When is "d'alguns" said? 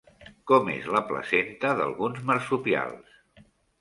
1.81-2.25